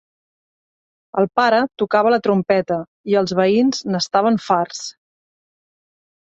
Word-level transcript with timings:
El 1.21 1.29
pare 1.39 1.59
tocava 1.83 2.15
la 2.15 2.19
trompeta 2.29 2.79
i 3.13 3.19
els 3.23 3.37
veïns 3.43 3.87
n'estaven 3.93 4.43
farts. 4.49 4.85